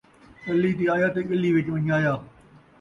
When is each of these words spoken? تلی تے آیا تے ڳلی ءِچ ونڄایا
تلی 0.43 0.71
تے 0.77 0.85
آیا 0.95 1.07
تے 1.15 1.21
ڳلی 1.29 1.49
ءِچ 1.57 1.67
ونڄایا 1.71 2.13